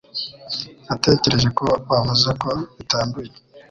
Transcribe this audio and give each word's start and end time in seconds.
Natekereje 0.87 1.47
ko 1.57 1.65
wavuze 1.91 2.29
ko 2.41 2.49
bitanduye 2.77 3.31